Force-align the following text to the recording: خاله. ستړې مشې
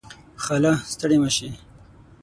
خاله. 0.43 0.73
ستړې 0.91 1.17
مشې 1.23 1.49